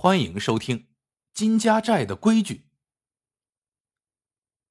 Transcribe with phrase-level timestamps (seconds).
[0.00, 0.78] 欢迎收听
[1.34, 2.54] 《金家寨的规矩》。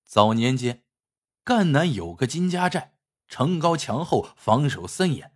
[0.06, 0.86] 早年间，
[1.44, 5.36] 赣南有个金家寨，城高墙厚，防守森严。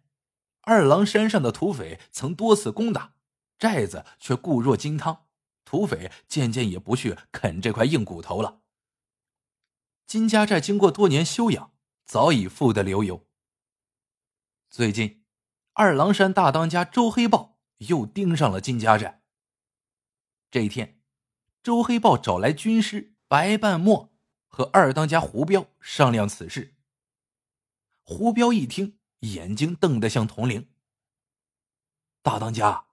[0.61, 3.15] 二郎山上的土匪曾多次攻打，
[3.59, 5.25] 寨子却固若金汤，
[5.65, 8.61] 土匪渐渐也不去啃这块硬骨头了。
[10.07, 11.73] 金家寨经过多年修养，
[12.05, 13.27] 早已富得流油。
[14.69, 15.25] 最近，
[15.73, 19.20] 二郎山大当家周黑豹又盯上了金家寨。
[20.51, 21.01] 这一天，
[21.63, 24.13] 周黑豹找来军师白半墨
[24.49, 26.75] 和二当家胡彪商量此事。
[28.03, 30.69] 胡彪一听，眼睛瞪得像铜铃。
[32.21, 32.87] 大当家，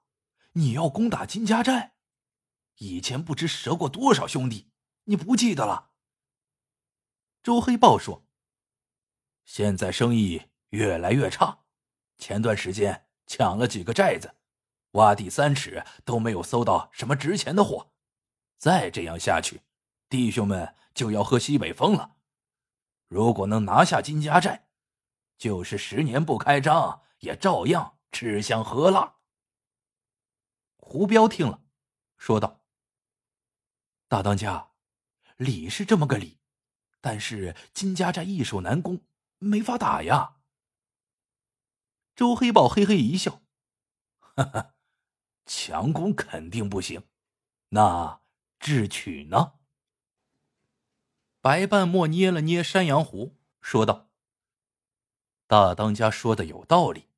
[0.53, 1.95] 你要攻打金家寨？
[2.77, 4.71] 以前不知折过多少兄弟，
[5.05, 5.91] 你不记得了？
[7.43, 8.25] 周黑豹说
[9.45, 11.65] ：“现在生意越来越差，
[12.19, 14.37] 前段时间抢了几个寨子。”
[14.93, 17.93] 挖地三尺都没有搜到什么值钱的货，
[18.57, 19.63] 再这样下去，
[20.09, 22.17] 弟兄们就要喝西北风了。
[23.07, 24.69] 如果能拿下金家寨，
[25.37, 29.17] 就是十年不开张，也照样吃香喝辣。
[30.77, 31.63] 胡彪听了，
[32.17, 32.63] 说道
[34.09, 34.71] ：“大当家，
[35.37, 36.41] 理是这么个理，
[37.01, 39.03] 但是金家寨易守难攻，
[39.39, 40.37] 没法打呀。”
[42.17, 43.43] 周黑豹嘿嘿一笑，
[44.35, 44.75] 哈哈。
[45.49, 47.03] 强攻肯定不行，
[47.71, 48.21] 那
[48.61, 49.55] 智取呢？
[51.41, 54.11] 白半墨捏了捏山羊胡，说道
[55.49, 57.09] ：“大当家说的有道理，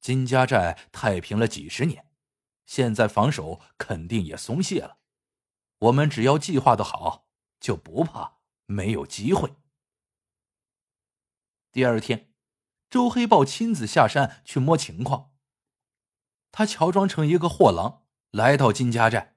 [0.00, 2.10] 金家寨太平了几十年，
[2.64, 4.96] 现在防守肯定也松懈了。
[5.80, 7.28] 我们只要计划的好，
[7.60, 9.54] 就不怕没有机会。”
[11.70, 12.32] 第二天，
[12.88, 15.33] 周黑豹亲自下山去摸情况。
[16.56, 19.34] 他乔装成一个货郎，来到金家寨。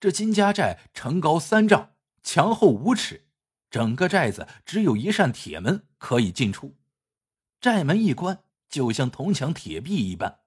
[0.00, 1.94] 这金家寨城高三丈，
[2.24, 3.28] 墙厚五尺，
[3.70, 6.76] 整个寨子只有一扇铁门可以进出，
[7.60, 10.40] 寨门一关，就像铜墙铁壁一般。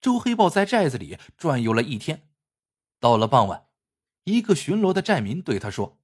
[0.00, 2.30] 周黑豹在寨子里转悠了一天，
[2.98, 3.68] 到了傍晚，
[4.24, 6.00] 一个巡逻的寨民对他说：“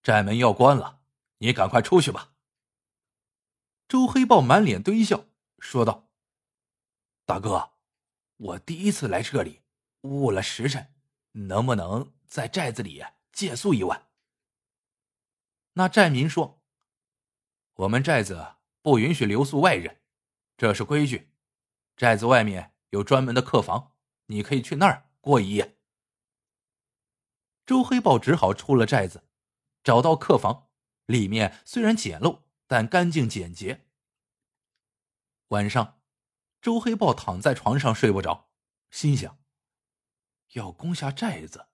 [0.00, 1.00] 寨门要关了，
[1.38, 2.34] 你赶快出去吧。”
[3.88, 5.24] 周黑豹满脸堆笑，
[5.58, 6.03] 说道。
[7.26, 7.70] 大哥，
[8.36, 9.62] 我第一次来这里，
[10.02, 10.92] 误了时辰，
[11.32, 13.02] 能不能在寨子里
[13.32, 14.08] 借宿一晚？
[15.72, 16.62] 那寨民说
[17.76, 20.02] ：“我们寨子不允许留宿外人，
[20.58, 21.32] 这是规矩。
[21.96, 23.92] 寨子外面有专门的客房，
[24.26, 25.78] 你可以去那儿过一夜。”
[27.64, 29.24] 周黑豹只好出了寨子，
[29.82, 30.68] 找到客房，
[31.06, 33.86] 里面虽然简陋，但干净简洁。
[35.48, 36.02] 晚上。
[36.64, 38.48] 周黑豹躺在床上睡不着，
[38.90, 39.38] 心想：
[40.54, 41.66] 要攻下寨子，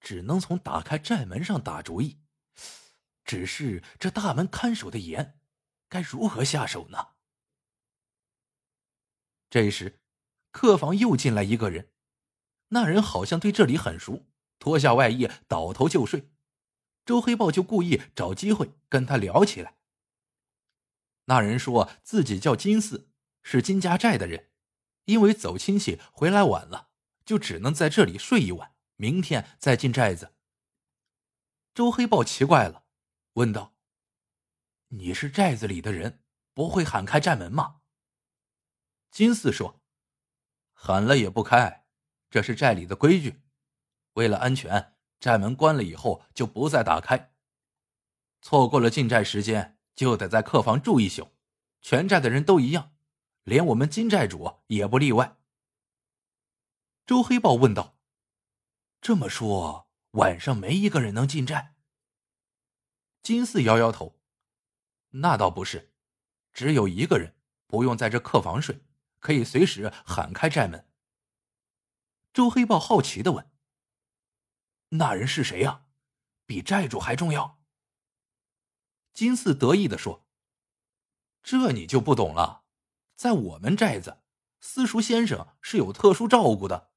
[0.00, 2.18] 只能从打开寨门上打主意。
[3.26, 5.38] 只是这大门看守的严，
[5.86, 7.08] 该如何下手呢？
[9.50, 10.00] 这时，
[10.50, 11.92] 客房又进来一个人，
[12.68, 14.24] 那人好像对这里很熟，
[14.58, 16.32] 脱下外衣倒头就睡。
[17.04, 19.76] 周黑豹就故意找机会跟他聊起来。
[21.26, 23.11] 那人说自己叫金四。
[23.42, 24.50] 是金家寨的人，
[25.04, 26.90] 因为走亲戚回来晚了，
[27.24, 30.34] 就只能在这里睡一晚，明天再进寨子。
[31.74, 32.84] 周黑豹奇怪了，
[33.34, 33.74] 问道
[34.88, 37.80] ：“你是寨子里的人，不会喊开寨门吗？”
[39.10, 39.82] 金四说
[40.72, 41.86] ：“喊了也不开，
[42.30, 43.42] 这是寨里的规矩。
[44.14, 47.34] 为了安全，寨门关了以后就不再打开。
[48.40, 51.34] 错过了进寨时间，就得在客房住一宿。
[51.80, 52.91] 全寨的人都一样。”
[53.44, 55.38] 连我们金寨主也不例外。
[57.04, 57.98] 周黑豹问道
[59.02, 61.74] ：“这么说，晚上没一个人能进寨？”
[63.22, 64.20] 金四摇摇头
[65.10, 65.92] ：“那倒不是，
[66.52, 67.36] 只有一个人
[67.66, 68.84] 不用在这客房睡，
[69.18, 70.88] 可以随时喊开寨门。”
[72.32, 73.50] 周黑豹好奇的问
[74.90, 75.86] ：“那人是谁呀？
[76.46, 77.60] 比寨主还重要？”
[79.12, 80.26] 金四得意的说
[81.42, 82.61] ：“这你就不懂了。”
[83.14, 84.22] 在我们寨子，
[84.60, 86.92] 私塾先生是有特殊照顾的。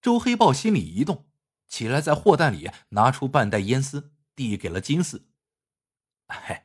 [0.00, 1.28] 周黑豹心里一动，
[1.66, 5.28] 起来在货担里拿出半袋烟丝，递给了金四。
[6.28, 6.62] 嘿，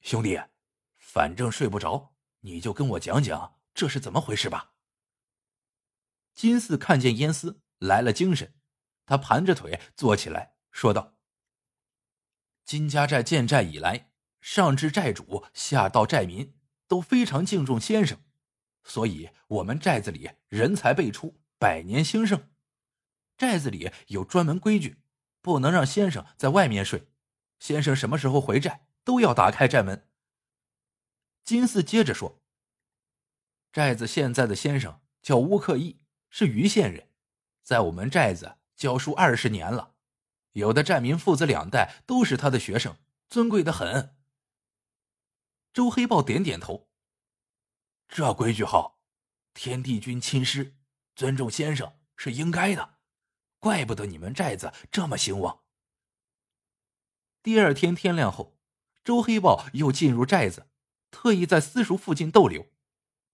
[0.00, 0.40] 兄弟，
[0.96, 4.72] 反正睡不着，你就跟我讲讲这是怎么回事吧。
[6.34, 8.54] 金四看见烟丝来了精神，
[9.06, 11.14] 他盘着腿坐起来，说道
[12.66, 18.18] ：“金家寨建寨以来，上至寨主，下到寨民。”都非常敬重先生，
[18.82, 22.48] 所以我们寨子里人才辈出，百年兴盛。
[23.36, 24.98] 寨子里有专门规矩，
[25.40, 27.08] 不能让先生在外面睡。
[27.58, 30.08] 先生什么时候回寨，都要打开寨门。
[31.44, 32.40] 金四接着说
[33.72, 37.08] ：“寨子现在的先生叫乌克义，是余县人，
[37.62, 39.94] 在我们寨子教书二十年了，
[40.52, 42.96] 有的寨民父子两代都是他的学生，
[43.28, 44.13] 尊贵的很。”
[45.74, 46.88] 周黑豹点点头
[48.06, 49.00] ：“这规矩好，
[49.54, 50.76] 天地君亲师，
[51.16, 52.94] 尊重先生是应该的。”
[53.58, 55.62] 怪不得你们寨子这么兴旺。
[57.42, 58.56] 第二天天亮后，
[59.02, 60.68] 周黑豹又进入寨子，
[61.10, 62.70] 特意在私塾附近逗留，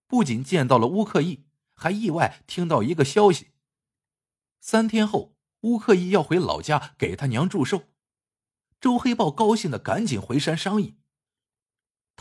[0.06, 1.44] 不仅见到了乌克义，
[1.74, 3.50] 还意外听到一个消息：
[4.60, 7.90] 三天后，乌克义要回老家给他娘祝寿。
[8.80, 10.96] 周黑豹高兴的赶紧回山商议。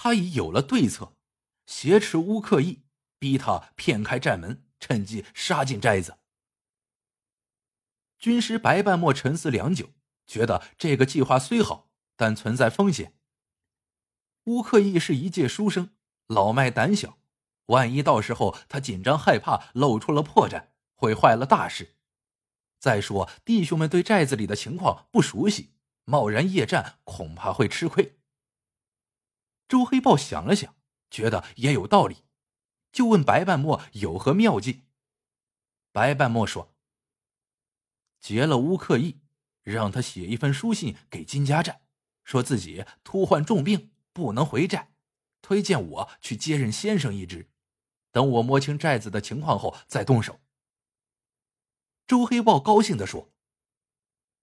[0.02, 1.18] 他已有了对策，
[1.66, 2.84] 挟持乌克义，
[3.20, 6.20] 逼他骗开寨门，趁机杀进寨子。
[8.18, 9.90] 军师白半墨沉思良久，
[10.26, 13.18] 觉得这个计划虽好，但存在风险。
[14.46, 15.90] 乌克义是一介书生，
[16.28, 17.18] 老迈胆小，
[17.66, 21.98] 万一到时候他紧张害怕，露出了破绽，会坏了大事。
[22.80, 25.74] 再说弟兄们对寨子里的情况不熟悉，
[26.06, 28.19] 贸然夜战恐怕会吃亏。
[29.70, 30.76] 周黑豹想了想，
[31.10, 32.26] 觉得也有道理，
[32.92, 34.84] 就问白半墨有何妙计。
[35.94, 36.76] 白半墨说。
[38.20, 39.22] 劫了乌克义，
[39.62, 41.82] 让他写一份书信给金家寨，
[42.26, 44.92] 说自己突患重病，不能回寨，
[45.42, 47.50] 推荐我去接任先生一职。
[48.12, 50.42] 等我摸清寨子的情况后再动手。
[52.08, 53.32] 周黑豹高兴的说：“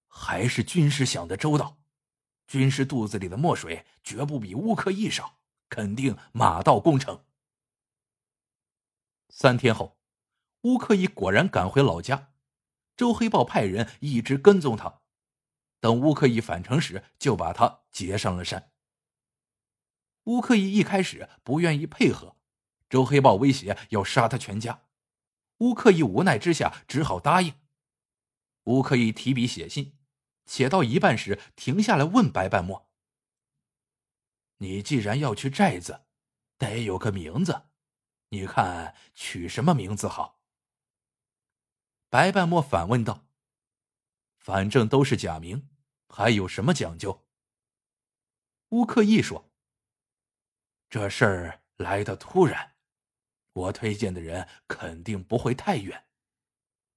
[0.06, 1.76] 还是军师想的周到，
[2.46, 5.38] 军师肚子里的墨水绝不比乌克义少，
[5.68, 7.24] 肯定马到功成。”
[9.28, 9.98] 三天后，
[10.62, 12.32] 乌克义果然赶回老家。
[12.96, 15.02] 周黑豹派人一直跟踪他，
[15.80, 18.70] 等乌克义返程时，就把他劫上了山。
[20.24, 22.36] 乌克义一开始不愿意配合，
[22.88, 24.84] 周黑豹威胁要杀他全家，
[25.58, 27.52] 乌克义无奈之下只好答应。
[28.64, 29.98] 乌克义提笔写信，
[30.46, 32.88] 写到一半时停下来问白半墨
[34.58, 36.06] ：“你既然要去寨子，
[36.56, 37.68] 得有个名字，
[38.30, 40.40] 你看取什么名字好？”
[42.08, 43.26] 白半墨反问道
[44.38, 45.68] ：“反正都是假名，
[46.08, 47.26] 还有什么讲究？”
[48.70, 49.52] 乌克义说
[50.88, 52.76] ：“这事儿来的突然，
[53.52, 56.06] 我推荐的人肯定不会太远，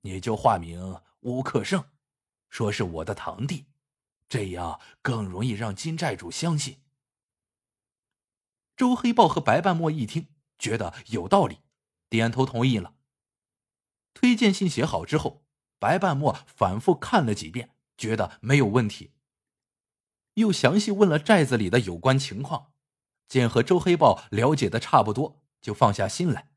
[0.02, 1.90] 你就化名乌克胜，
[2.50, 3.66] 说是我的堂弟，
[4.28, 6.82] 这样更容易让金寨主相信。”
[8.76, 11.60] 周黑豹和白半墨一听，觉得有道理，
[12.10, 12.96] 点头同意了。
[14.14, 15.46] 推荐信写好之后，
[15.80, 19.14] 白半墨反复看了几遍，觉得没有问题。
[20.36, 22.72] 又详细问了寨子里的有关情况，
[23.28, 26.52] 见和周黑豹了解的差不多，就放下心来。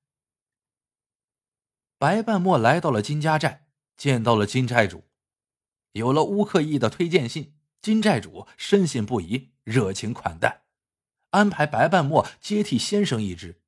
[1.99, 3.67] 白半墨来到了金家寨，
[3.97, 5.05] 见到了金寨主。
[5.93, 10.63] 有了乌克义的推荐信，金寨主深信不疑，热情款待，
[11.31, 13.61] 安排白半墨接替先生一职。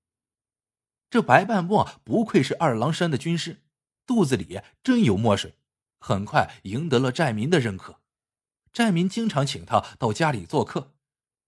[1.11, 3.63] 这白半墨不愧是二郎山的军师。
[4.07, 5.55] 肚子里真有墨水，
[5.99, 8.03] 很快赢得了寨民的认可。
[8.71, 10.93] 寨民经常请他到家里做客，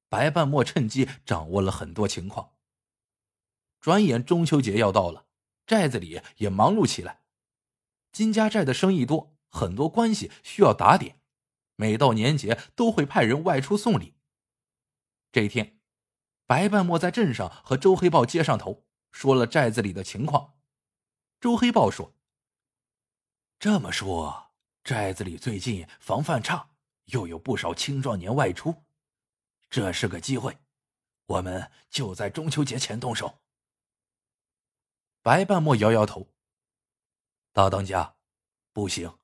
[0.09, 2.53] 白半墨趁机掌握了很多情况。
[3.79, 5.27] 转眼中秋节要到了，
[5.67, 7.21] 寨子里也忙碌起来。
[8.11, 11.21] 金家寨的生意多，很多关系需要打点，
[11.76, 14.15] 每到年节都会派人外出送礼。
[15.33, 15.81] 这一天，
[16.47, 20.55] 白半墨在镇上和周黑豹接上头，说了寨子里的情况。
[21.41, 22.15] 周黑豹说。
[23.59, 24.53] 这么说，
[24.85, 26.71] 寨子里最近防范差，
[27.07, 28.85] 又有不少青壮年外出，
[29.71, 30.59] 这是个机会，
[31.25, 33.41] 我们就在中秋节前动手。
[35.23, 36.29] 白半墨摇摇头
[37.53, 38.17] ：“大当家，
[38.73, 39.19] 不行，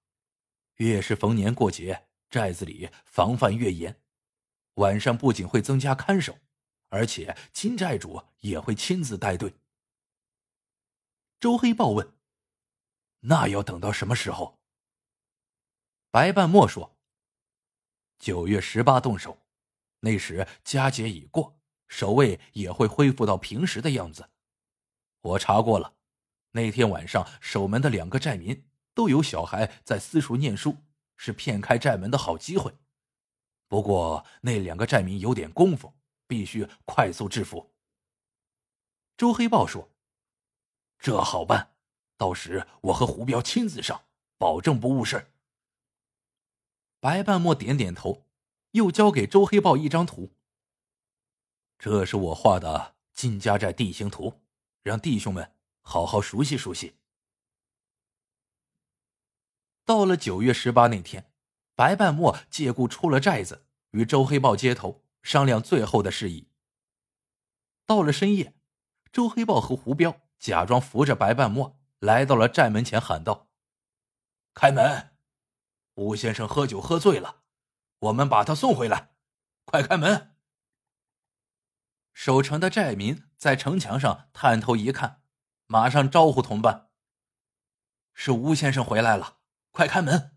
[0.76, 4.00] 越是逢年过节，寨子里防范越严，
[4.74, 6.38] 晚上不仅会增加看守，
[6.88, 9.54] 而且金寨主也会亲自带队。”
[11.38, 12.14] 周黑豹问。
[13.24, 14.58] 那要等到什么时候？
[16.10, 16.98] 白半墨说
[18.18, 19.46] ：“九月十八动手，
[20.00, 24.28] 那时佳节已过，守卫也会恢复到平时的样子。
[25.20, 25.94] 我查过了，
[26.50, 28.64] 那天晚上守门的两个寨民
[28.94, 30.76] 都有小孩在私塾念书，
[31.16, 32.74] 是骗开寨门的好机会。
[33.68, 35.94] 不过那两个寨民有点功夫，
[36.26, 37.72] 必须快速制服。”
[39.16, 39.88] 周黑豹说。
[40.98, 41.74] 这好办，
[42.16, 44.04] 到时我和胡彪亲自上，
[44.38, 45.32] 保证不误事。
[47.00, 48.28] 白半墨点点头，
[48.70, 50.30] 又交给周黑豹一张图。
[51.76, 54.42] 这是我画的金家寨地形图，
[54.84, 56.94] 让弟兄们好好熟悉熟悉。
[59.84, 61.32] 到了九月十八那天，
[61.74, 66.48] 白半墨借故出了寨子，与周黑豹接头商量最后的事宜。
[67.84, 68.54] 到了深夜，
[69.12, 73.48] 周黑豹和胡彪假装扶着白半墨来到了寨门前，喊道
[74.54, 75.10] ：“开门！
[75.94, 77.42] 吴先生喝酒喝醉了，
[77.98, 79.10] 我们把他送回来，
[79.64, 80.36] 快开门！”
[82.14, 85.22] 守城的寨民在城墙上探头一看，
[85.66, 86.90] 马上招呼同伴
[88.14, 89.40] ：“是吴先生回来了。”
[89.72, 90.36] 快开门！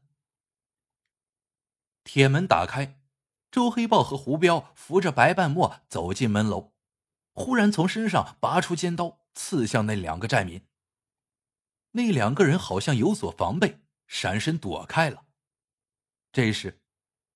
[2.05, 3.01] 铁门打开，
[3.51, 6.73] 周黑豹和胡彪扶着白半墨走进门楼，
[7.33, 10.65] 忽然从身上拔出尖刀，刺向那两个寨民。
[11.91, 15.25] 那两个人好像有所防备，闪身躲开了。
[16.31, 16.81] 这时，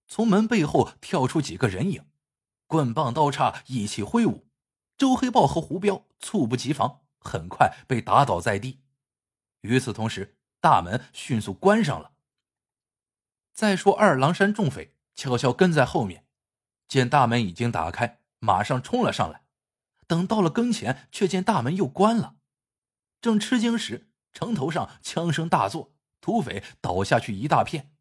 [0.07, 2.05] 从门背后跳出几个人影，
[2.65, 4.47] 棍棒刀叉一起挥舞，
[4.97, 8.79] 周黑豹和胡彪猝不及防，很快被打倒在地。
[9.61, 12.13] 与此同时，大门迅速关上了。
[13.53, 16.25] 再说，二郎山众匪悄悄跟在后面，
[16.87, 19.43] 见大门已经打开，马上冲了上来。
[20.07, 22.37] 等到了跟前，却见大门又关了。
[23.21, 27.93] 正吃惊时，城头上枪声大作，土匪倒下去一大片。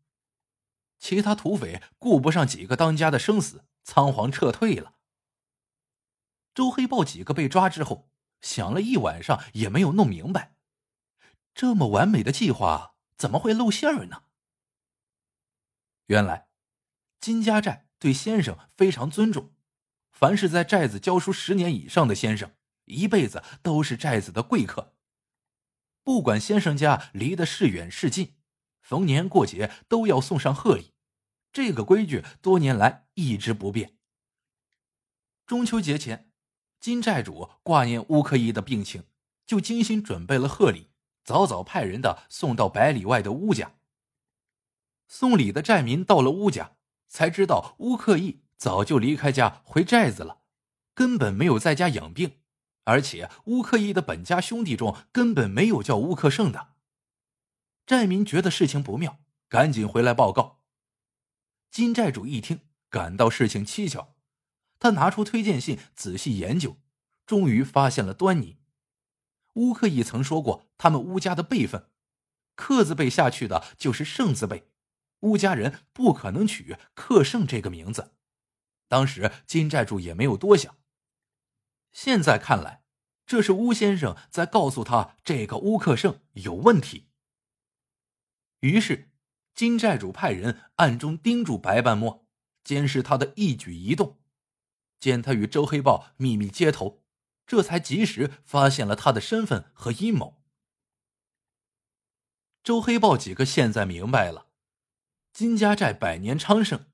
[0.99, 4.95] 其他土匪顾不上几个当家的生死，仓皇撤退了。
[6.55, 8.09] 周黑豹几个被抓之后，
[8.41, 10.57] 想了一晚上也没有弄明白。
[11.59, 14.23] 这么完美的计划怎么会露馅儿呢？
[16.07, 16.47] 原来，
[17.21, 19.53] 金家寨对先生非常尊重，
[20.13, 24.95] 凡是在寨子教书十年以上的先生，一辈子都是寨子的贵客。
[26.05, 28.37] 不管先生家离得是远是近，
[28.81, 30.93] 逢年过节都要送上贺礼，
[31.53, 33.99] 这个规矩多年来一直不变。
[35.45, 36.31] 中秋节前，
[36.79, 39.09] 金寨主挂念乌克义的病情，
[39.45, 40.88] 就精心准备了贺礼。
[41.29, 43.75] 早早派人的送到百里外的乌家。
[45.07, 50.41] 送礼的寨民到了乌家，才知道乌克义早就离开家回寨子了，
[50.95, 52.39] 根本没有在家养病，
[52.85, 56.69] 而且乌克义的本家兄弟中根本没有叫乌克胜的。
[57.85, 59.19] 寨民觉得事情不妙，
[59.51, 60.63] 赶紧回来报告。
[61.71, 64.15] 金寨主一听，感到事情蹊跷，
[64.79, 66.79] 他拿出推荐信仔细研究，
[67.27, 68.57] 终于发现了端倪。
[69.59, 71.91] 乌克义曾说过，他们乌家的辈分，
[72.55, 74.71] 克字辈下去的就是胜字辈，
[75.21, 78.15] 乌家人不可能取克胜这个名字。
[78.87, 80.77] 当时金寨主也没有多想，
[81.91, 82.85] 现在看来，
[83.27, 87.09] 这是乌先生在告诉他这个乌克胜有问题。
[88.61, 89.11] 于是，
[89.57, 92.25] 金寨主派人暗中盯住白半墨，
[92.63, 94.21] 监视他的一举一动，
[95.01, 97.03] 见他与周黑豹秘密接头。
[97.49, 100.41] 这才及时发现了他的身份和阴谋。
[102.63, 104.49] 周黑豹几个现在明白了，
[105.33, 106.85] 金家寨百年昌盛，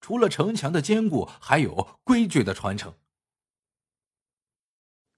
[0.00, 2.94] 除了城墙的坚固，还有规矩的传承。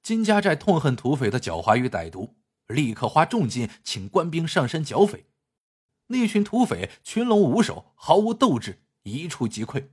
[0.03, 2.37] 金家寨痛恨土匪的狡猾与歹毒，
[2.67, 5.27] 立刻花重金请官兵上山剿匪。
[6.07, 9.91] 那群土匪群龙无首，毫无斗志，一触即溃。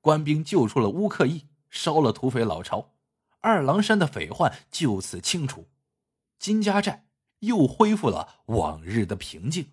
[0.00, 2.94] 官兵救出了乌克义，烧了土匪老巢。
[3.40, 5.68] 二郎山的匪患就此清除，
[6.38, 7.06] 金家寨
[7.40, 9.72] 又恢复了往日的平静。